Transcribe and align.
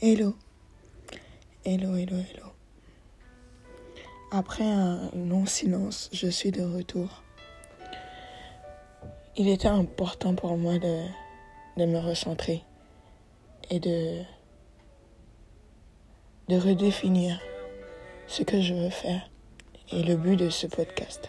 Hello. 0.00 0.36
Hello, 1.64 1.96
hello, 1.96 2.18
hello. 2.18 2.52
Après 4.30 4.62
un 4.62 5.10
long 5.12 5.44
silence, 5.44 6.08
je 6.12 6.28
suis 6.28 6.52
de 6.52 6.62
retour. 6.62 7.24
Il 9.36 9.48
était 9.48 9.66
important 9.66 10.36
pour 10.36 10.56
moi 10.56 10.78
de, 10.78 11.02
de 11.78 11.84
me 11.84 11.98
recentrer 11.98 12.62
et 13.70 13.80
de, 13.80 14.22
de 16.46 16.56
redéfinir 16.56 17.40
ce 18.28 18.44
que 18.44 18.60
je 18.60 18.74
veux 18.74 18.90
faire 18.90 19.28
et 19.90 20.04
le 20.04 20.14
but 20.14 20.36
de 20.36 20.48
ce 20.48 20.68
podcast. 20.68 21.28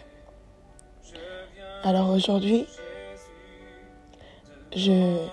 Alors 1.81 2.11
aujourd'hui, 2.11 2.67
je, 4.75 5.27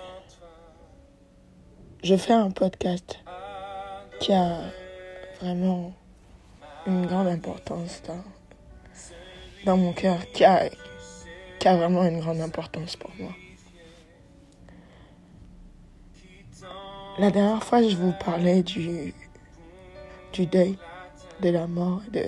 je 2.01 2.17
fais 2.17 2.33
un 2.33 2.49
podcast 2.49 3.19
qui 4.19 4.33
a 4.33 4.61
vraiment 5.41 5.93
une 6.85 7.05
grande 7.05 7.27
importance 7.27 8.01
dans, 8.07 8.23
dans 9.65 9.77
mon 9.77 9.93
cœur, 9.93 10.19
qui 10.31 10.43
a, 10.43 10.69
qui 11.59 11.67
a 11.67 11.75
vraiment 11.75 12.03
une 12.05 12.19
grande 12.19 12.41
importance 12.41 12.95
pour 12.95 13.11
moi. 13.19 13.31
La 17.19 17.31
dernière 17.31 17.63
fois, 17.63 17.81
je 17.81 17.95
vous 17.95 18.13
parlais 18.23 18.61
du, 18.61 19.13
du 20.33 20.45
deuil, 20.45 20.77
de 21.41 21.49
la 21.49 21.65
mort, 21.67 22.01
de, 22.11 22.25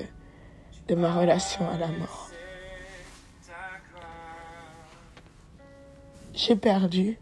de 0.88 0.96
ma 0.96 1.14
relation 1.14 1.68
à 1.70 1.78
la 1.78 1.88
mort. 1.88 2.30
J'ai 6.34 6.56
perdu 6.56 7.20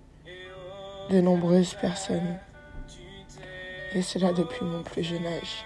de 1.09 1.21
nombreuses 1.21 1.73
personnes, 1.73 2.39
et 3.93 4.01
cela 4.01 4.33
depuis 4.33 4.65
mon 4.65 4.83
plus 4.83 5.03
jeune 5.03 5.25
âge. 5.25 5.65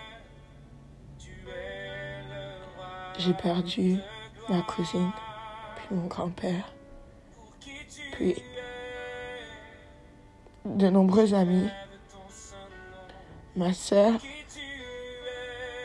J'ai 3.18 3.34
perdu 3.34 3.98
ma 4.50 4.62
cousine, 4.62 5.12
puis 5.76 5.96
mon 5.96 6.08
grand-père, 6.08 6.74
puis 8.14 8.36
de 10.66 10.90
nombreux 10.90 11.34
amis, 11.34 11.70
ma 13.56 13.74
sœur, 13.74 14.14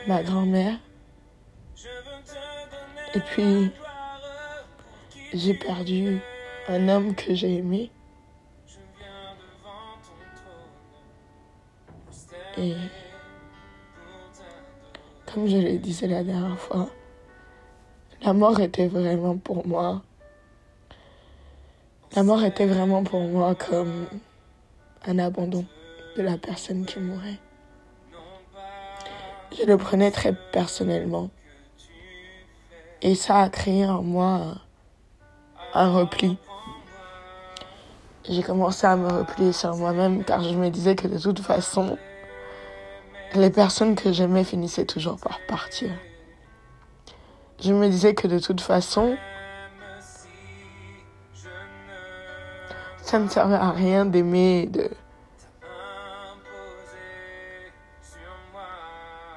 ma 0.07 0.23
grand-mère, 0.23 0.77
et 3.13 3.19
puis 3.19 3.71
j'ai 5.33 5.53
perdu 5.53 6.19
un 6.67 6.89
homme 6.89 7.15
que 7.15 7.33
j'ai 7.35 7.57
aimé. 7.57 7.91
Et 12.57 12.73
comme 15.31 15.47
je 15.47 15.57
le 15.57 15.77
disais 15.77 16.07
la 16.07 16.23
dernière 16.23 16.59
fois, 16.59 16.89
la 18.23 18.33
mort 18.33 18.59
était 18.59 18.87
vraiment 18.87 19.37
pour 19.37 19.67
moi. 19.67 20.01
La 22.15 22.23
mort 22.23 22.43
était 22.43 22.65
vraiment 22.65 23.03
pour 23.03 23.21
moi 23.21 23.53
comme 23.53 24.07
un 25.05 25.19
abandon 25.19 25.65
de 26.15 26.21
la 26.23 26.37
personne 26.37 26.85
qui 26.85 26.99
mourait. 26.99 27.37
Je 29.55 29.65
le 29.65 29.77
prenais 29.77 30.09
très 30.09 30.33
personnellement. 30.51 31.29
Et 33.03 33.13
ça 33.13 33.41
a 33.41 33.49
créé 33.49 33.85
en 33.85 34.01
moi 34.01 34.55
un 35.75 35.91
repli. 35.91 36.37
J'ai 38.27 38.41
commencé 38.41 38.87
à 38.87 38.95
me 38.95 39.07
replier 39.07 39.53
sur 39.53 39.75
moi-même 39.75 40.23
car 40.23 40.43
je 40.43 40.55
me 40.55 40.69
disais 40.69 40.95
que 40.95 41.07
de 41.07 41.19
toute 41.19 41.39
façon, 41.39 41.97
les 43.35 43.49
personnes 43.49 43.95
que 43.95 44.11
j'aimais 44.11 44.43
finissaient 44.43 44.85
toujours 44.85 45.17
par 45.17 45.39
partir. 45.47 45.91
Je 47.59 47.73
me 47.73 47.87
disais 47.87 48.13
que 48.13 48.27
de 48.27 48.39
toute 48.39 48.61
façon, 48.61 49.17
ça 53.01 53.19
ne 53.19 53.27
servait 53.27 53.55
à 53.55 53.71
rien 53.71 54.05
d'aimer 54.05 54.67
de... 54.67 54.89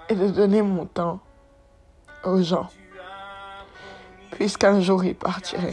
et 0.08 0.14
de 0.14 0.28
donner 0.28 0.60
mon 0.60 0.86
temps 0.86 1.20
aux 2.24 2.42
gens, 2.42 2.68
puisqu'un 4.32 4.80
jour 4.80 5.04
ils 5.04 5.14
partiraient. 5.14 5.72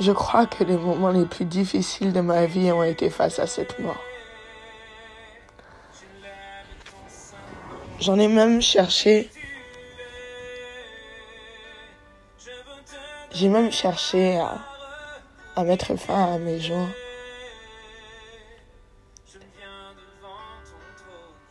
Je 0.00 0.10
crois 0.10 0.46
que 0.46 0.64
les 0.64 0.76
moments 0.76 1.10
les 1.10 1.24
plus 1.24 1.44
difficiles 1.44 2.12
de 2.12 2.20
ma 2.20 2.46
vie 2.46 2.72
ont 2.72 2.82
été 2.82 3.10
face 3.10 3.38
à 3.38 3.46
cette 3.46 3.78
mort. 3.78 4.02
J'en 8.00 8.18
ai 8.18 8.26
même 8.26 8.60
cherché. 8.60 9.30
J'ai 13.30 13.48
même 13.48 13.70
cherché 13.70 14.36
à, 14.36 14.58
à 15.54 15.62
mettre 15.62 15.94
fin 15.96 16.34
à 16.34 16.38
mes 16.38 16.60
jours. 16.60 16.88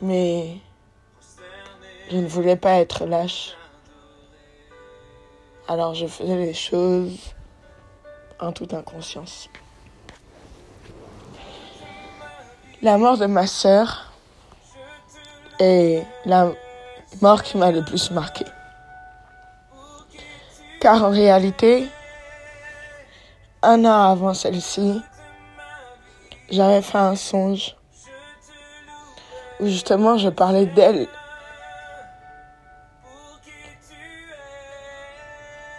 Mais 0.02 0.58
je 2.12 2.18
ne 2.18 2.28
voulais 2.28 2.58
pas 2.58 2.74
être 2.74 3.06
lâche. 3.06 3.56
Alors 5.70 5.96
je 5.96 6.08
faisais 6.08 6.36
les 6.36 6.54
choses 6.54 7.34
en 8.44 8.52
toute 8.52 8.74
inconscience. 8.74 9.50
La 12.81 12.98
mort 12.98 13.18
de 13.18 13.26
ma 13.26 13.48
sœur 13.48 14.12
est 15.59 16.06
la 16.26 16.52
mort 17.22 17.44
qui 17.44 17.58
m'a 17.58 17.72
le 17.72 17.84
plus 17.84 18.12
marqué. 18.12 18.46
Car 20.81 21.04
en 21.04 21.09
réalité, 21.09 21.88
un 23.62 23.86
an 23.86 24.12
avant 24.12 24.34
celle-ci, 24.34 25.02
j'avais 26.50 26.81
fait 26.81 26.98
un 26.98 27.16
songe 27.16 27.75
où 29.62 29.68
justement 29.68 30.18
je 30.18 30.28
parlais 30.28 30.66
d'elle 30.66 31.08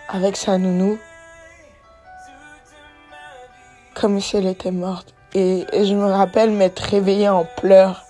avec 0.09 0.37
sa 0.37 0.57
nounou 0.57 0.99
comme 4.05 4.21
si 4.21 4.37
elle 4.37 4.47
était 4.47 4.71
morte. 4.71 5.15
Et, 5.33 5.65
je 5.73 5.95
me 5.95 6.05
rappelle 6.05 6.51
m'être 6.51 6.81
réveillée 6.81 7.31
en 7.31 7.47
pleurs. 7.57 8.05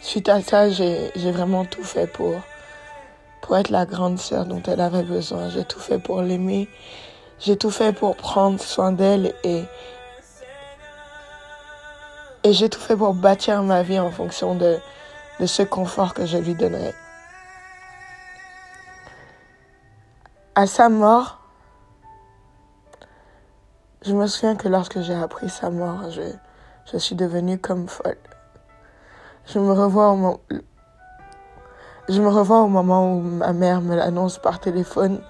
Suite 0.00 0.28
à 0.28 0.42
ça, 0.42 0.68
j'ai 0.68 1.12
vraiment 1.30 1.64
tout 1.64 1.84
fait 1.84 2.08
pour, 2.08 2.34
pour 3.40 3.56
être 3.56 3.70
la 3.70 3.86
grande 3.86 4.18
sœur 4.18 4.46
dont 4.46 4.60
elle 4.66 4.80
avait 4.80 5.04
besoin. 5.04 5.48
J'ai 5.48 5.62
tout 5.62 5.78
fait 5.78 6.00
pour 6.00 6.22
l'aimer. 6.22 6.68
J'ai 7.38 7.56
tout 7.56 7.70
fait 7.70 7.92
pour 7.92 8.16
prendre 8.16 8.60
soin 8.60 8.90
d'elle 8.90 9.32
et, 9.44 9.62
et 12.42 12.52
j'ai 12.52 12.68
tout 12.68 12.80
fait 12.80 12.96
pour 12.96 13.14
bâtir 13.14 13.62
ma 13.62 13.84
vie 13.84 14.00
en 14.00 14.10
fonction 14.10 14.56
de, 14.56 14.76
de 15.38 15.46
ce 15.46 15.62
confort 15.62 16.14
que 16.14 16.26
je 16.26 16.36
lui 16.36 16.56
donnerais. 16.56 16.96
À 20.56 20.66
sa 20.66 20.88
mort, 20.88 21.37
je 24.08 24.14
me 24.14 24.26
souviens 24.26 24.56
que 24.56 24.68
lorsque 24.68 25.00
j'ai 25.00 25.14
appris 25.14 25.50
sa 25.50 25.68
mort, 25.68 26.10
je, 26.10 26.96
suis 26.96 27.14
devenue 27.14 27.58
comme 27.58 27.88
folle. 27.88 28.16
Je 29.44 29.58
me 29.58 29.70
revois 29.70 30.08
au 30.08 30.16
moment, 30.16 30.40
je 32.08 32.22
me 32.22 32.28
revois 32.28 32.62
au 32.62 32.68
où 32.68 33.20
ma 33.20 33.52
mère 33.52 33.82
me 33.82 33.94
l'annonce 33.94 34.38
par 34.38 34.60
téléphone. 34.60 35.20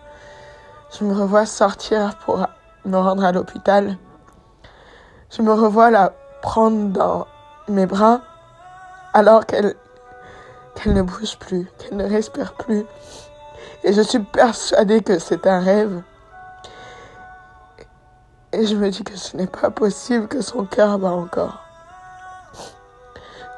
Je 0.97 1.05
me 1.05 1.13
revois 1.13 1.45
sortir 1.45 2.17
pour 2.25 2.47
me 2.85 2.97
rendre 2.97 3.25
à 3.25 3.33
l'hôpital. 3.33 3.97
Je 5.31 5.43
me 5.43 5.53
revois 5.53 5.91
la 5.91 6.13
prendre 6.41 6.93
dans 6.93 7.27
mes 7.69 7.87
bras 7.87 8.21
alors 9.13 9.45
qu'elle 9.45 9.75
qu'elle 10.77 10.95
ne 10.95 11.03
bouge 11.03 11.37
plus, 11.39 11.67
qu'elle 11.79 11.97
ne 11.97 12.09
respire 12.09 12.55
plus. 12.55 12.85
Et 13.83 13.93
je 13.93 14.03
suis 14.03 14.21
persuadée 14.21 15.03
que 15.03 15.19
c'est 15.19 15.49
un 15.49 15.59
rêve. 15.59 16.01
Et 18.53 18.65
je 18.67 18.75
me 18.77 18.89
dis 18.91 19.05
que 19.05 19.17
ce 19.17 19.37
n'est 19.37 19.47
pas 19.47 19.71
possible 19.71 20.27
que 20.27 20.41
son 20.41 20.65
cœur 20.65 20.99
bat 20.99 21.13
encore. 21.13 21.61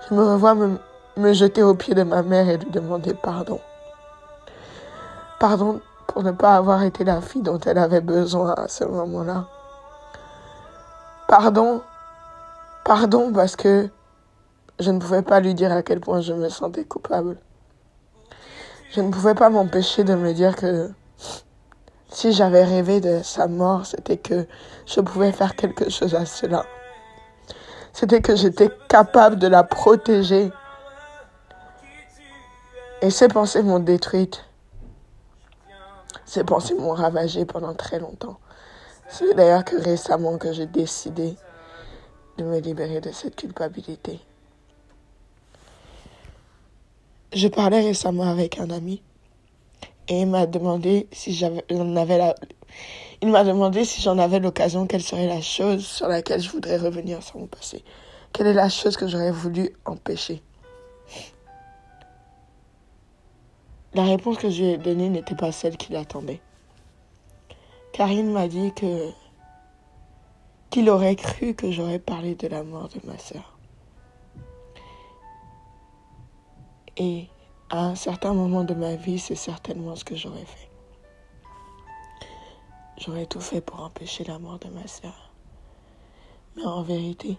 Je 0.08 0.14
me 0.14 0.24
revois 0.24 0.56
me, 0.56 1.32
jeter 1.32 1.62
aux 1.62 1.74
pieds 1.74 1.94
de 1.94 2.02
ma 2.02 2.22
mère 2.22 2.48
et 2.48 2.56
lui 2.56 2.70
demander 2.70 3.14
pardon. 3.14 3.60
Pardon 5.38 5.80
pour 6.08 6.24
ne 6.24 6.32
pas 6.32 6.56
avoir 6.56 6.82
été 6.82 7.04
la 7.04 7.20
fille 7.20 7.42
dont 7.42 7.60
elle 7.60 7.78
avait 7.78 8.00
besoin 8.00 8.52
à 8.54 8.66
ce 8.66 8.82
moment-là. 8.82 9.46
Pardon, 11.28 11.82
pardon 12.84 13.32
parce 13.32 13.54
que 13.54 13.88
je 14.80 14.90
ne 14.90 14.98
pouvais 14.98 15.22
pas 15.22 15.38
lui 15.38 15.54
dire 15.54 15.70
à 15.70 15.82
quel 15.82 16.00
point 16.00 16.20
je 16.20 16.32
me 16.32 16.48
sentais 16.48 16.84
coupable. 16.84 17.36
Je 18.90 19.00
ne 19.00 19.12
pouvais 19.12 19.36
pas 19.36 19.50
m'empêcher 19.50 20.02
de 20.02 20.16
me 20.16 20.32
dire 20.32 20.56
que 20.56 20.90
si 22.12 22.32
j'avais 22.32 22.64
rêvé 22.64 23.00
de 23.00 23.22
sa 23.22 23.46
mort, 23.46 23.86
c'était 23.86 24.16
que 24.16 24.46
je 24.86 25.00
pouvais 25.00 25.32
faire 25.32 25.54
quelque 25.54 25.88
chose 25.90 26.14
à 26.14 26.26
cela. 26.26 26.66
C'était 27.92 28.20
que 28.20 28.34
j'étais 28.36 28.70
capable 28.88 29.36
de 29.36 29.46
la 29.46 29.62
protéger. 29.62 30.50
Et 33.02 33.10
ces 33.10 33.28
pensées 33.28 33.62
m'ont 33.62 33.78
détruite. 33.78 34.44
Ces 36.26 36.44
pensées 36.44 36.74
m'ont 36.74 36.94
ravagée 36.94 37.44
pendant 37.44 37.74
très 37.74 37.98
longtemps. 37.98 38.38
C'est 39.08 39.34
d'ailleurs 39.34 39.64
que 39.64 39.76
récemment 39.76 40.38
que 40.38 40.52
j'ai 40.52 40.66
décidé 40.66 41.36
de 42.38 42.44
me 42.44 42.58
libérer 42.58 43.00
de 43.00 43.10
cette 43.10 43.36
culpabilité. 43.36 44.20
Je 47.32 47.48
parlais 47.48 47.80
récemment 47.80 48.28
avec 48.28 48.58
un 48.58 48.70
ami 48.70 49.02
et 50.10 50.22
il 50.22 50.26
m'a 50.26 50.46
demandé 50.46 51.08
si 51.12 51.32
j'avais, 51.32 51.64
avais 51.70 52.34
il 53.22 53.28
m'a 53.28 53.44
demandé 53.44 53.84
si 53.84 54.02
j'en 54.02 54.18
avais 54.18 54.40
l'occasion, 54.40 54.88
quelle 54.88 55.02
serait 55.02 55.28
la 55.28 55.40
chose 55.40 55.86
sur 55.86 56.08
laquelle 56.08 56.40
je 56.40 56.50
voudrais 56.50 56.78
revenir 56.78 57.22
sur 57.22 57.38
mon 57.38 57.46
passé. 57.46 57.84
Quelle 58.32 58.48
est 58.48 58.52
la 58.52 58.68
chose 58.68 58.96
que 58.96 59.06
j'aurais 59.06 59.30
voulu 59.30 59.70
empêcher? 59.84 60.42
La 63.94 64.02
réponse 64.04 64.38
que 64.38 64.50
je 64.50 64.62
lui 64.62 64.70
ai 64.70 64.78
donnée 64.78 65.08
n'était 65.08 65.36
pas 65.36 65.52
celle 65.52 65.76
qu'il 65.76 65.94
attendait. 65.94 66.40
Karine 67.92 68.32
m'a 68.32 68.48
dit 68.48 68.72
qu'il 70.70 70.90
aurait 70.90 71.16
cru 71.16 71.54
que 71.54 71.70
j'aurais 71.70 72.00
parlé 72.00 72.34
de 72.34 72.48
la 72.48 72.64
mort 72.64 72.88
de 72.88 73.00
ma 73.06 73.16
sœur. 73.18 73.58
Et 76.96 77.28
à 77.70 77.84
un 77.84 77.94
certain 77.94 78.34
moment 78.34 78.64
de 78.64 78.74
ma 78.74 78.96
vie, 78.96 79.18
c'est 79.18 79.36
certainement 79.36 79.94
ce 79.94 80.04
que 80.04 80.16
j'aurais 80.16 80.44
fait. 80.44 80.70
J'aurais 82.98 83.26
tout 83.26 83.40
fait 83.40 83.60
pour 83.60 83.80
empêcher 83.80 84.24
la 84.24 84.38
mort 84.38 84.58
de 84.58 84.68
ma 84.68 84.86
sœur. 84.86 85.32
Mais 86.56 86.64
en 86.64 86.82
vérité, 86.82 87.38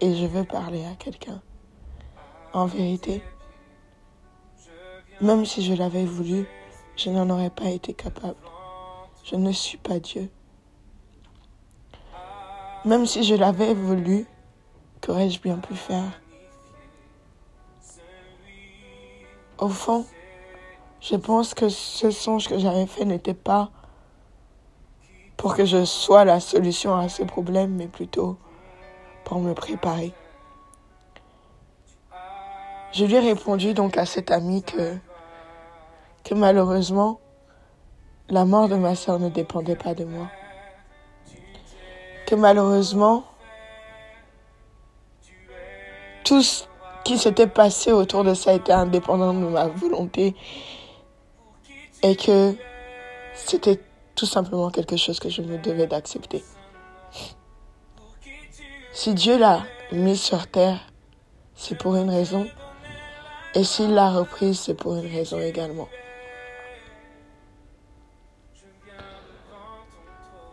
et 0.00 0.14
je 0.16 0.26
veux 0.26 0.44
parler 0.44 0.84
à 0.84 0.96
quelqu'un, 0.96 1.40
en 2.52 2.66
vérité, 2.66 3.22
même 5.20 5.46
si 5.46 5.62
je 5.62 5.74
l'avais 5.74 6.04
voulu, 6.04 6.46
je 6.96 7.10
n'en 7.10 7.30
aurais 7.30 7.50
pas 7.50 7.70
été 7.70 7.94
capable. 7.94 8.36
Je 9.22 9.36
ne 9.36 9.52
suis 9.52 9.78
pas 9.78 10.00
Dieu. 10.00 10.28
Même 12.84 13.06
si 13.06 13.22
je 13.22 13.36
l'avais 13.36 13.72
voulu, 13.72 14.26
qu'aurais-je 15.00 15.40
bien 15.40 15.58
pu 15.58 15.76
faire? 15.76 16.21
Au 19.62 19.68
fond, 19.68 20.04
je 21.00 21.14
pense 21.14 21.54
que 21.54 21.68
ce 21.68 22.10
songe 22.10 22.48
que 22.48 22.58
j'avais 22.58 22.88
fait 22.88 23.04
n'était 23.04 23.32
pas 23.32 23.70
pour 25.36 25.54
que 25.54 25.64
je 25.64 25.84
sois 25.84 26.24
la 26.24 26.40
solution 26.40 26.96
à 26.96 27.08
ce 27.08 27.22
problème, 27.22 27.76
mais 27.76 27.86
plutôt 27.86 28.36
pour 29.22 29.38
me 29.38 29.54
préparer. 29.54 30.12
Je 32.90 33.04
lui 33.04 33.14
ai 33.14 33.20
répondu 33.20 33.72
donc 33.72 33.96
à 33.98 34.04
cet 34.04 34.32
ami 34.32 34.64
que, 34.64 34.98
malheureusement, 36.34 37.20
la 38.30 38.44
mort 38.44 38.68
de 38.68 38.74
ma 38.74 38.96
soeur 38.96 39.20
ne 39.20 39.28
dépendait 39.28 39.76
pas 39.76 39.94
de 39.94 40.04
moi. 40.04 40.28
Que 42.26 42.34
malheureusement, 42.34 43.22
tout 46.24 46.42
ce 46.42 46.64
qui 47.04 47.18
s'était 47.18 47.46
passé 47.46 47.92
autour 47.92 48.24
de 48.24 48.34
ça 48.34 48.52
était 48.54 48.72
indépendant 48.72 49.34
de 49.34 49.46
ma 49.46 49.66
volonté 49.66 50.34
et 52.02 52.16
que 52.16 52.54
c'était 53.34 53.80
tout 54.14 54.26
simplement 54.26 54.70
quelque 54.70 54.96
chose 54.96 55.18
que 55.18 55.28
je 55.28 55.42
me 55.42 55.58
devais 55.58 55.86
d'accepter. 55.86 56.44
Si 58.92 59.14
Dieu 59.14 59.38
l'a 59.38 59.62
mis 59.90 60.16
sur 60.16 60.46
terre, 60.46 60.78
c'est 61.54 61.78
pour 61.78 61.96
une 61.96 62.10
raison. 62.10 62.46
Et 63.54 63.64
s'il 63.64 63.94
l'a 63.94 64.10
reprise, 64.10 64.60
c'est 64.60 64.74
pour 64.74 64.94
une 64.96 65.10
raison 65.10 65.40
également. 65.40 65.88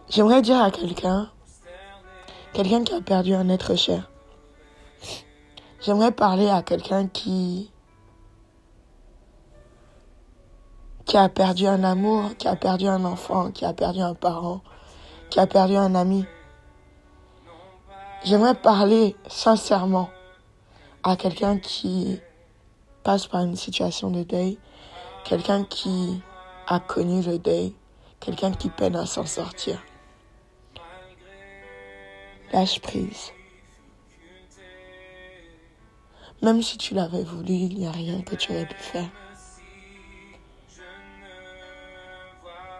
J'aimerais 0.10 0.42
dire 0.42 0.62
à 0.62 0.72
quelqu'un, 0.72 1.30
quelqu'un 2.54 2.84
qui 2.84 2.94
a 2.94 3.02
perdu 3.02 3.34
un 3.34 3.48
être 3.50 3.76
cher, 3.76 4.10
j'aimerais 5.82 6.12
parler 6.12 6.50
à 6.50 6.62
quelqu'un 6.62 7.08
qui 7.08 7.72
qui 11.06 11.18
a 11.18 11.28
perdu 11.28 11.66
un 11.66 11.84
amour, 11.84 12.38
qui 12.38 12.48
a 12.48 12.56
perdu 12.56 12.88
un 12.88 13.04
enfant, 13.04 13.50
qui 13.50 13.66
a 13.66 13.74
perdu 13.74 14.00
un 14.00 14.14
parent, 14.14 14.62
qui 15.32 15.40
a 15.40 15.48
perdu 15.48 15.76
un 15.76 15.96
ami. 15.96 16.24
J'aimerais 18.24 18.54
parler 18.54 19.16
sincèrement 19.28 20.10
à 21.02 21.16
quelqu'un 21.16 21.58
qui 21.58 22.22
passe 23.04 23.26
par 23.26 23.42
une 23.42 23.56
situation 23.56 24.12
de 24.12 24.22
deuil, 24.22 24.60
quelqu'un 25.24 25.64
qui 25.64 26.22
a 26.68 26.80
connu 26.80 27.24
le 27.24 27.40
deuil, 27.40 27.74
quelqu'un 28.20 28.52
qui 28.52 28.70
peine 28.70 28.96
à 28.96 29.08
s'en 29.08 29.26
sortir. 29.26 29.82
Lâche 32.54 32.82
prise. 32.82 33.32
Même 36.42 36.62
si 36.62 36.78
tu 36.78 36.94
l'avais 36.94 37.24
voulu, 37.24 37.54
il 37.54 37.78
n'y 37.80 37.88
a 37.88 37.92
rien 37.92 38.22
que 38.22 38.36
tu 38.36 38.52
aurais 38.52 38.66
pu 38.66 38.76
faire. 38.76 39.10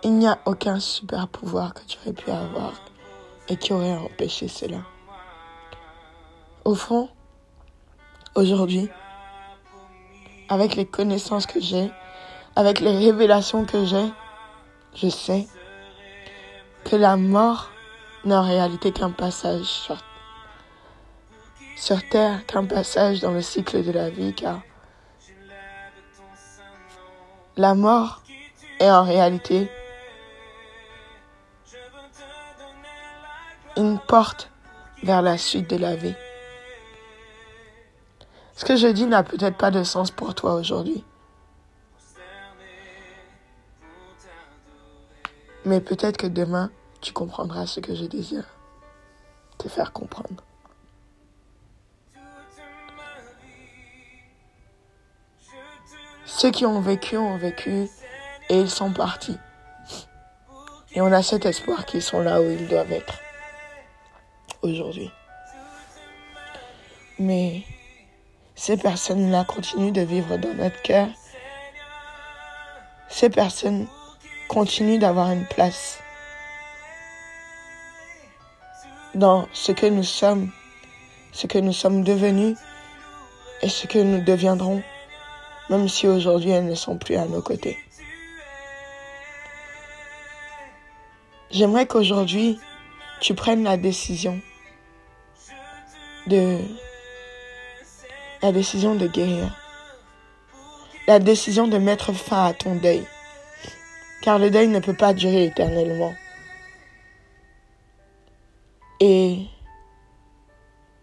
Il 0.04 0.18
n'y 0.18 0.28
a 0.28 0.40
aucun 0.46 0.80
super 0.80 1.28
pouvoir 1.28 1.74
que 1.74 1.82
tu 1.86 1.98
aurais 2.00 2.14
pu 2.14 2.32
avoir 2.32 2.74
et 3.50 3.58
qui 3.58 3.74
aurait 3.74 3.98
empêché 3.98 4.48
cela. 4.48 4.78
Au 6.64 6.74
fond, 6.74 7.10
aujourd'hui, 8.36 8.88
avec 10.48 10.76
les 10.76 10.86
connaissances 10.86 11.46
que 11.46 11.60
j'ai, 11.60 11.92
avec 12.56 12.80
les 12.80 12.98
révélations 12.98 13.66
que 13.66 13.84
j'ai, 13.84 14.06
je 14.96 15.10
sais 15.10 15.48
que 16.86 16.96
la 16.96 17.18
mort 17.18 17.70
n'est 18.24 18.36
en 18.36 18.44
réalité 18.44 18.92
qu'un 18.92 19.12
passage 19.12 19.66
sur, 19.66 19.98
sur 21.80 22.08
terre, 22.10 22.46
qu'un 22.46 22.66
passage 22.66 23.22
dans 23.22 23.32
le 23.32 23.42
cycle 23.42 23.84
de 23.84 23.92
la 23.92 24.10
vie, 24.10 24.34
car 24.34 24.62
la 27.56 27.74
mort 27.74 28.22
est 28.80 28.92
en 28.92 29.04
réalité 29.04 29.72
une 33.78 33.98
porte 33.98 34.52
vers 35.04 35.22
la 35.22 35.38
suite 35.38 35.70
de 35.70 35.78
la 35.78 35.96
vie. 35.96 36.16
Ce 38.56 38.66
que 38.66 38.76
je 38.76 38.88
dis 38.88 39.06
n'a 39.06 39.24
peut-être 39.24 39.58
pas 39.58 39.72
de 39.72 39.84
sens 39.84 40.12
pour 40.12 40.36
toi 40.36 40.56
aujourd'hui. 40.56 41.06
Mais 45.64 45.80
peut-être 45.80 46.18
que 46.18 46.28
demain, 46.28 46.72
tu 47.00 47.14
comprendras 47.14 47.66
ce 47.68 47.80
que 47.80 47.96
je 47.96 48.04
désire 48.04 48.46
te 49.58 49.70
faire 49.70 49.94
comprendre. 49.94 50.44
Ceux 56.40 56.52
qui 56.52 56.66
ont 56.66 56.80
vécu 56.80 57.18
ont 57.18 57.36
vécu 57.36 57.90
et 58.48 58.58
ils 58.62 58.70
sont 58.70 58.94
partis. 58.94 59.38
Et 60.94 61.02
on 61.02 61.12
a 61.12 61.22
cet 61.22 61.46
espoir 61.46 61.86
qu'ils 61.86 62.02
sont 62.02 62.22
là 62.22 62.40
où 62.40 62.50
ils 62.50 62.66
doivent 62.66 62.94
être 62.94 63.20
aujourd'hui. 64.62 65.12
Mais 67.20 67.64
ces 68.56 68.78
personnes-là 68.78 69.44
continuent 69.44 69.92
de 69.92 70.00
vivre 70.00 70.38
dans 70.38 70.54
notre 70.54 70.82
cœur. 70.82 71.10
Ces 73.10 73.30
personnes 73.30 73.86
continuent 74.48 75.00
d'avoir 75.00 75.32
une 75.32 75.46
place 75.46 76.00
dans 79.14 79.46
ce 79.52 79.74
que 79.74 79.88
nous 79.88 80.04
sommes, 80.04 80.54
ce 81.34 81.48
que 81.48 81.58
nous 81.58 81.74
sommes 81.74 82.06
devenus 82.06 82.58
et 83.62 83.68
ce 83.68 83.88
que 83.88 84.00
nous 84.00 84.22
deviendrons, 84.24 84.82
même 85.70 85.88
si 85.88 86.08
aujourd'hui 86.08 86.50
elles 86.50 86.66
ne 86.66 86.76
sont 86.76 86.98
plus 86.98 87.16
à 87.16 87.26
nos 87.26 87.42
côtés. 87.42 87.78
J'aimerais 91.52 91.88
qu'aujourd'hui, 91.88 92.60
tu 93.22 93.34
prennes 93.34 93.64
la 93.64 93.78
décision 93.78 94.40
de 96.28 96.60
la 98.42 98.52
décision 98.52 98.96
de 98.96 99.08
guérir, 99.08 99.58
la 101.08 101.20
décision 101.20 101.68
de 101.68 101.78
mettre 101.78 102.14
fin 102.14 102.46
à 102.46 102.54
ton 102.54 102.76
deuil, 102.76 103.06
car 104.22 104.40
le 104.40 104.50
deuil 104.50 104.68
ne 104.68 104.80
peut 104.80 104.94
pas 104.96 105.14
durer 105.14 105.46
éternellement. 105.46 106.14
Et, 109.02 109.46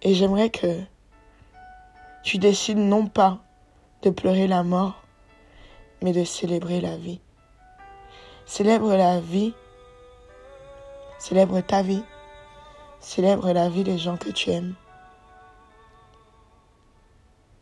et 0.03 0.15
j'aimerais 0.15 0.51
que 0.51 0.81
tu 2.23 2.39
décides 2.39 2.79
non 2.79 3.07
pas 3.07 3.46
pleurer 4.11 4.47
la 4.47 4.63
mort, 4.63 5.03
mais 6.03 6.13
de 6.13 6.25
célébrer 6.25 6.81
la 6.81 6.97
vie. 6.97 7.21
Célèbre 8.47 8.95
la 8.95 9.21
vie. 9.21 9.55
Célèbre 11.19 11.61
ta 11.61 11.83
vie. 11.83 12.03
Célèbre 13.01 13.53
la 13.53 13.69
vie 13.69 13.85
des 13.85 13.99
gens 13.99 14.17
que 14.17 14.31
tu 14.31 14.51
aimes. 14.51 14.75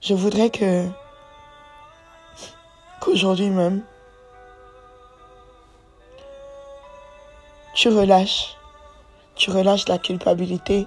Je 0.01 0.13
voudrais 0.13 0.51
que 0.51 0.87
qu'aujourd'hui 3.01 3.49
même, 3.49 3.83
tu 7.75 7.89
relâches, 7.89 8.57
tu 9.35 9.51
relâches 9.51 9.89
la 9.89 9.99
culpabilité, 9.99 10.87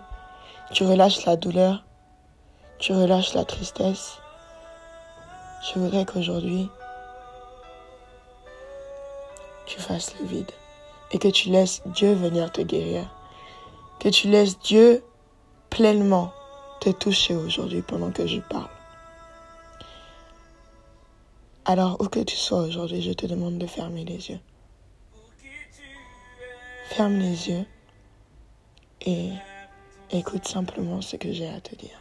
tu 0.72 0.84
relâches 0.84 1.26
la 1.26 1.36
douleur, 1.36 1.84
tu 2.78 2.94
relâches 2.94 3.34
la 3.34 3.44
tristesse. 3.44 4.20
Je 5.62 5.80
voudrais 5.80 6.06
qu'aujourd'hui, 6.06 6.70
tu 9.66 9.80
fasses 9.80 10.14
le 10.20 10.26
vide 10.26 10.52
et 11.12 11.20
que 11.20 11.28
tu 11.28 11.50
laisses 11.50 11.82
Dieu 11.88 12.14
venir 12.14 12.52
te 12.52 12.62
guérir. 12.62 13.14
Que 14.00 14.10
tu 14.10 14.28
laisses 14.28 14.60
Dieu 14.60 15.04
pleinement 15.70 16.32
te 16.80 16.90
toucher 16.90 17.36
aujourd'hui 17.36 17.82
pendant 17.82 18.12
que 18.12 18.28
je 18.28 18.40
parle. 18.40 18.70
Alors, 21.66 22.00
où 22.00 22.08
que 22.08 22.20
tu 22.20 22.38
sois 22.38 22.62
aujourd'hui, 22.62 23.02
je 23.02 23.12
te 23.12 23.26
demande 23.26 23.58
de 23.58 23.68
fermer 23.68 24.06
les 24.06 24.30
yeux. 24.30 24.40
Ferme 26.90 27.18
les 27.18 27.50
yeux 27.50 27.66
et 29.02 29.32
écoute 30.12 30.48
simplement 30.48 31.02
ce 31.02 31.18
que 31.18 31.34
j'ai 31.34 31.50
à 31.50 31.60
te 31.60 31.76
dire. 31.76 32.00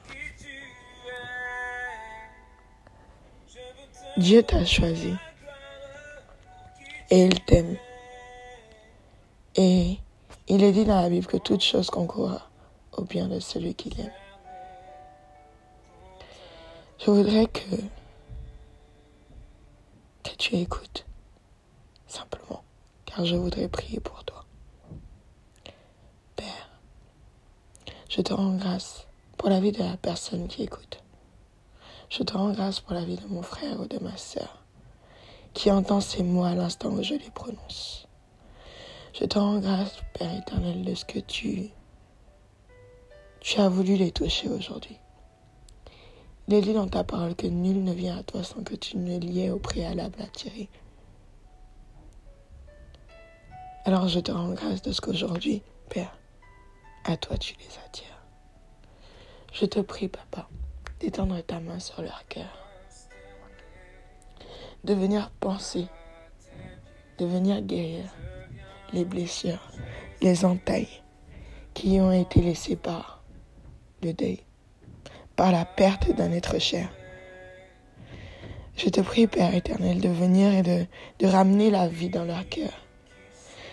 Dieu 4.17 4.43
t'a 4.43 4.65
choisi 4.65 5.15
et 7.11 7.27
il 7.27 7.45
t'aime. 7.45 7.77
Et 9.57 9.99
il 10.49 10.65
est 10.65 10.73
dit 10.73 10.87
dans 10.87 11.03
la 11.03 11.11
Bible 11.11 11.27
que 11.27 11.37
toute 11.37 11.63
chose 11.63 11.91
concourt 11.91 12.49
au 12.93 13.03
bien 13.03 13.29
de 13.29 13.41
celui 13.41 13.75
qui 13.75 13.91
l'aime. 13.91 14.11
Je 16.99 17.11
voudrais 17.11 17.47
que, 17.47 17.77
que 20.25 20.35
tu 20.39 20.57
écoutes, 20.57 21.05
simplement, 22.07 22.63
car 23.05 23.27
je 23.27 23.37
voudrais 23.37 23.69
prier 23.69 24.01
pour 24.01 24.25
toi. 24.25 24.47
Père, 26.37 26.81
je 28.09 28.23
te 28.23 28.33
rends 28.33 28.57
grâce 28.57 29.07
pour 29.37 29.51
la 29.51 29.61
vie 29.61 29.73
de 29.73 29.83
la 29.83 29.99
personne 29.99 30.49
qui 30.49 30.63
écoute. 30.63 31.03
Je 32.09 32.23
te 32.23 32.33
rends 32.33 32.53
grâce 32.53 32.81
pour 32.81 32.95
la 32.95 33.05
vie 33.05 33.17
de 33.17 33.27
mon 33.27 33.43
frère 33.43 33.81
ou 33.81 33.87
de 33.87 33.99
ma 33.99 34.17
sœur 34.17 34.63
qui 35.57 35.71
entend 35.71 36.03
ces 36.03 36.23
mots 36.23 36.45
à 36.45 36.55
l'instant 36.55 36.91
où 36.91 37.03
je 37.03 37.15
les 37.15 37.31
prononce. 37.31 38.07
Je 39.19 39.25
te 39.25 39.39
rends 39.39 39.59
grâce, 39.59 40.03
Père 40.13 40.35
éternel, 40.37 40.85
de 40.85 40.95
ce 40.95 41.07
que 41.07 41.19
tu, 41.19 41.71
as 43.57 43.69
voulu 43.71 43.97
les 43.97 44.13
toucher 44.13 44.51
aujourd'hui. 44.51 44.99
Il 46.47 46.55
est 46.55 46.61
dit 46.61 46.75
dans 46.75 46.89
ta 46.89 47.05
parole 47.05 47.35
que 47.35 47.47
nul 47.47 47.83
ne 47.83 47.93
vient 47.95 48.19
à 48.19 48.23
toi 48.23 48.45
sans 48.45 48.63
que 48.63 48.75
tu 48.75 48.99
ne 48.99 49.19
liais 49.19 49.49
au 49.49 49.59
préalable 49.59 50.19
Thierry. 50.35 50.69
Alors 53.87 54.09
je 54.09 54.21
te 54.21 54.31
rends 54.31 54.53
grâce 54.53 54.83
de 54.83 54.93
ce 54.93 55.01
qu'aujourd'hui, 55.01 55.63
Père, 55.89 56.19
à 57.05 57.17
toi 57.17 57.39
tu 57.39 57.55
les 57.59 57.79
attires. 57.87 58.23
Je 59.55 59.65
te 59.65 59.81
prie, 59.81 60.09
Papa, 60.09 60.51
d'étendre 61.01 61.41
ta 61.43 61.61
main 61.61 61.79
sur 61.79 62.03
leur 62.03 62.27
cœur 62.29 62.67
de 64.87 64.95
venir 64.95 65.31
penser, 65.41 65.87
de 67.19 67.27
venir 67.27 67.61
guérir 67.61 68.05
les 68.93 69.05
blessures, 69.05 69.73
les 70.23 70.45
entailles 70.45 71.03
qui 71.75 72.01
ont 72.01 72.13
été 72.13 72.41
laissées 72.41 72.77
par 72.77 73.25
le 74.03 74.13
deuil, 74.13 74.41
par 75.35 75.51
la 75.51 75.65
perte 75.65 76.15
d'un 76.15 76.31
être 76.31 76.61
cher. 76.61 76.89
Je 78.77 78.89
te 78.89 79.01
prie, 79.01 79.27
Père 79.27 79.55
éternel, 79.55 80.01
de 80.01 80.09
venir 80.09 80.53
et 80.53 80.63
de, 80.63 81.27
ramener 81.27 81.71
la 81.71 81.89
vie 81.89 82.11
dans 82.11 82.25
leur 82.25 82.49
cœur. 82.49 82.71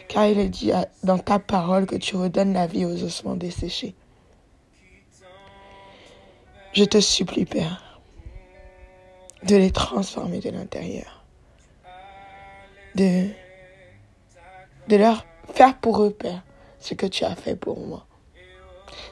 Car 0.07 0.27
il 0.27 0.39
est 0.39 0.49
dit 0.49 0.71
dans 1.03 1.19
ta 1.19 1.37
parole 1.39 1.85
que 1.85 1.95
tu 1.95 2.15
redonnes 2.15 2.53
la 2.53 2.67
vie 2.67 2.85
aux 2.85 3.03
ossements 3.03 3.35
desséchés. 3.35 3.95
Je 6.73 6.85
te 6.85 6.99
supplie, 6.99 7.45
Père, 7.45 8.01
de 9.43 9.55
les 9.55 9.69
transformer 9.69 10.39
de 10.39 10.49
l'intérieur. 10.49 11.23
De, 12.95 13.29
leur 14.89 15.23
faire 15.53 15.77
pour 15.77 16.01
eux, 16.01 16.09
Père, 16.09 16.41
ce 16.79 16.95
que 16.95 17.05
tu 17.05 17.25
as 17.25 17.35
fait 17.35 17.55
pour 17.55 17.79
moi. 17.79 18.07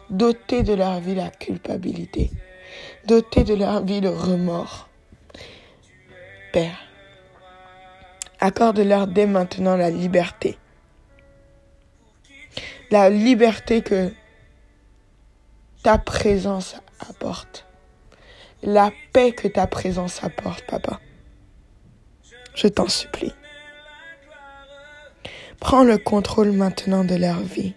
Doter 0.09 0.63
de 0.63 0.73
leur 0.73 0.99
vie 1.01 1.13
la 1.13 1.29
culpabilité. 1.29 2.31
Doter 3.05 3.43
de 3.43 3.53
leur 3.53 3.85
vie 3.85 4.01
le 4.01 4.09
remords. 4.09 4.89
Père, 6.53 6.79
accorde-leur 8.39 9.05
dès 9.05 9.27
maintenant 9.27 9.75
la 9.75 9.91
liberté. 9.91 10.57
La 12.89 13.11
liberté 13.11 13.83
que 13.83 14.11
ta 15.83 15.99
présence 15.99 16.75
apporte 17.09 17.65
la 18.63 18.91
paix 19.13 19.31
que 19.31 19.47
ta 19.47 19.67
présence 19.67 20.23
apporte, 20.23 20.65
papa. 20.67 20.99
Je 22.53 22.67
t'en 22.67 22.87
supplie. 22.87 23.33
Prends 25.59 25.83
le 25.83 25.97
contrôle 25.97 26.51
maintenant 26.51 27.03
de 27.03 27.15
leur 27.15 27.39
vie. 27.39 27.73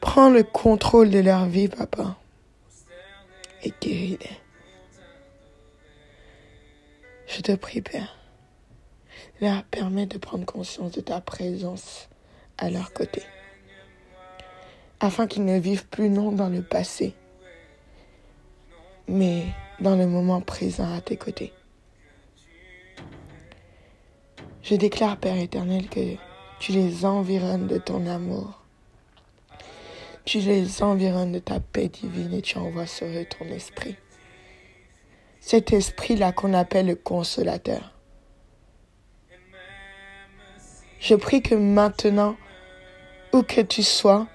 Prends 0.00 0.30
le 0.30 0.42
contrôle 0.42 1.10
de 1.10 1.18
leur 1.18 1.46
vie, 1.46 1.68
papa. 1.68 2.16
Et 3.62 3.72
guéris-les. 3.80 4.38
Je 7.26 7.40
te 7.40 7.52
prie, 7.52 7.80
Père. 7.80 8.18
Leur 9.40 9.64
permet 9.64 10.06
de 10.06 10.18
prendre 10.18 10.44
conscience 10.44 10.92
de 10.92 11.00
ta 11.00 11.20
présence 11.20 12.08
à 12.58 12.70
leur 12.70 12.92
côté. 12.92 13.22
Afin 15.02 15.26
qu'ils 15.26 15.44
ne 15.44 15.58
vivent 15.58 15.88
plus 15.88 16.08
non 16.08 16.30
dans 16.30 16.48
le 16.48 16.62
passé, 16.62 17.12
mais 19.08 19.46
dans 19.80 19.96
le 19.96 20.06
moment 20.06 20.40
présent 20.40 20.94
à 20.94 21.00
tes 21.00 21.16
côtés. 21.16 21.52
Je 24.62 24.76
déclare, 24.76 25.16
Père 25.16 25.36
éternel, 25.36 25.88
que 25.88 26.14
tu 26.60 26.70
les 26.70 27.04
environnes 27.04 27.66
de 27.66 27.78
ton 27.78 28.06
amour. 28.06 28.62
Tu 30.24 30.38
les 30.38 30.84
environnes 30.84 31.32
de 31.32 31.40
ta 31.40 31.58
paix 31.58 31.88
divine 31.88 32.32
et 32.34 32.42
tu 32.42 32.58
envoies 32.58 32.86
sur 32.86 33.08
eux 33.08 33.26
ton 33.26 33.46
esprit. 33.46 33.96
Cet 35.40 35.72
esprit-là 35.72 36.30
qu'on 36.30 36.54
appelle 36.54 36.86
le 36.86 36.94
consolateur. 36.94 37.92
Je 41.00 41.16
prie 41.16 41.42
que 41.42 41.56
maintenant, 41.56 42.36
où 43.32 43.42
que 43.42 43.62
tu 43.62 43.82
sois, 43.82 44.28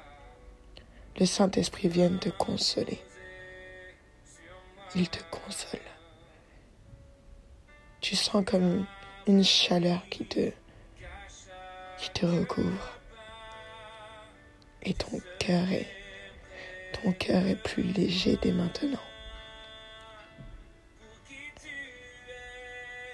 le 1.20 1.26
Saint-Esprit 1.26 1.88
vienne 1.88 2.20
te 2.20 2.30
consoler 2.30 3.02
il 4.96 5.10
te 5.10 5.20
console. 5.30 5.80
Tu 8.02 8.16
sens 8.16 8.44
comme 8.46 8.86
une 9.28 9.44
chaleur 9.44 10.02
qui 10.10 10.26
te, 10.26 10.52
qui 11.98 12.10
te 12.12 12.26
recouvre. 12.26 12.94
Et 14.84 14.94
ton 14.94 15.20
cœur 15.40 15.70
est, 15.72 15.88
ton 16.94 17.12
cœur 17.12 17.46
est 17.46 17.62
plus 17.62 17.84
léger 17.84 18.38
dès 18.42 18.52
maintenant. 18.52 19.00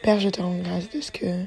Père, 0.04 0.20
je 0.20 0.30
te 0.30 0.42
rends 0.42 0.58
grâce 0.58 0.90
de 0.90 1.02
ce 1.02 1.12
que 1.12 1.46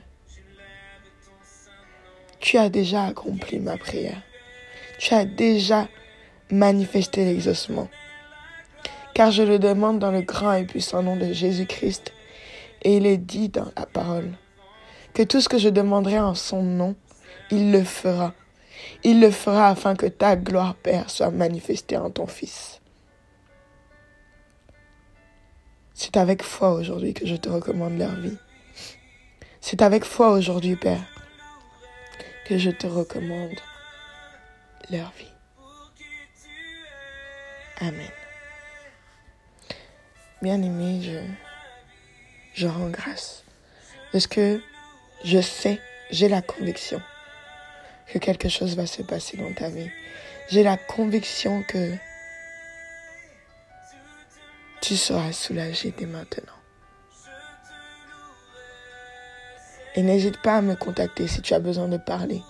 tu 2.41 2.59
as 2.59 2.71
déjà 2.71 3.05
accompli 3.05 3.59
ma 3.59 3.77
prière. 3.77 4.23
Tu 4.99 5.13
as 5.13 5.27
déjà 5.27 5.89
manifesté 6.51 7.25
l'exaucement 7.25 7.89
car 9.17 9.31
je 9.31 9.43
le 9.43 9.59
demande 9.59 9.99
dans 9.99 10.11
le 10.11 10.21
grand 10.21 10.53
et 10.53 10.67
puissant 10.67 11.03
nom 11.03 11.17
de 11.17 11.33
Jésus-Christ. 11.33 12.13
Et 12.83 12.99
il 12.99 13.07
est 13.07 13.17
dit 13.17 13.49
dans 13.49 13.73
la 13.75 13.87
parole 13.87 14.31
que 15.15 15.23
tout 15.23 15.41
ce 15.41 15.49
que 15.49 15.57
je 15.57 15.71
demanderai 15.71 16.21
en 16.21 16.35
son 16.35 16.63
nom, 16.63 16.95
il 17.51 17.73
le 17.73 17.83
fera. 17.83 18.35
Il 19.05 19.23
le 19.23 19.31
fera 19.31 19.69
afin 19.69 19.97
que 19.97 20.05
ta 20.05 20.37
gloire, 20.37 20.75
Père, 20.75 21.09
soit 21.09 21.31
manifestée 21.31 21.97
en 21.97 22.11
ton 22.11 22.27
Fils. 22.27 22.83
C'est 25.95 26.19
avec 26.19 26.43
foi 26.43 26.75
aujourd'hui 26.75 27.15
que 27.15 27.27
je 27.27 27.37
te 27.37 27.49
recommande 27.49 27.97
leur 27.97 28.17
vie. 28.17 28.37
C'est 29.63 29.81
avec 29.81 30.05
foi 30.05 30.33
aujourd'hui, 30.33 30.77
Père, 30.77 31.07
que 32.45 32.59
je 32.59 32.71
te 32.71 32.87
recommande 32.87 33.57
leur 34.91 35.11
vie. 35.19 35.36
Amen. 37.81 38.11
Bien-aimé, 40.41 41.01
je, 41.03 41.19
je 42.55 42.67
rends 42.67 42.89
grâce. 42.89 43.45
Parce 44.13 44.27
que 44.27 44.63
je 45.25 45.41
sais 45.41 45.81
J'ai 46.11 46.29
la 46.29 46.41
conviction 46.41 47.03
que 48.07 48.19
quelque 48.19 48.49
chose 48.49 48.77
va 48.77 48.87
se 48.87 49.03
passer 49.03 49.37
dans 49.37 49.53
ta 49.53 49.69
vie. 49.69 49.91
J'ai 50.49 50.63
la 50.63 50.77
conviction 50.77 51.63
que 51.65 51.93
tu 54.81 54.97
seras 54.97 55.33
soulagé 55.33 55.93
dès 55.99 56.07
maintenant. 56.07 56.53
Et 59.97 60.03
n'hésite 60.03 60.41
pas 60.43 60.59
à 60.59 60.63
me 60.63 60.77
contacter 60.77 61.27
si 61.27 61.43
tu 61.43 61.55
as 61.55 61.59
besoin 61.59 61.89
de 61.89 61.97
parler, 61.97 62.43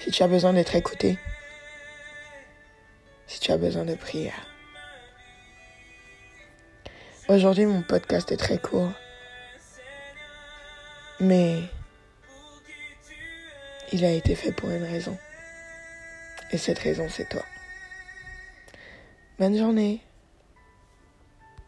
si 0.00 0.10
tu 0.10 0.22
as 0.22 0.28
besoin 0.28 0.52
d'être 0.54 0.74
écouté, 0.74 1.18
si 3.32 3.40
tu 3.40 3.50
as 3.50 3.56
besoin 3.56 3.86
de 3.86 3.94
prière. 3.94 4.46
Aujourd'hui, 7.28 7.64
mon 7.64 7.80
podcast 7.80 8.30
est 8.30 8.36
très 8.36 8.58
court, 8.58 8.92
mais 11.18 11.62
il 13.90 14.04
a 14.04 14.10
été 14.10 14.34
fait 14.34 14.52
pour 14.52 14.70
une 14.70 14.84
raison. 14.84 15.16
Et 16.50 16.58
cette 16.58 16.78
raison, 16.78 17.06
c'est 17.08 17.26
toi. 17.30 17.42
Bonne 19.38 19.56
journée. 19.56 20.02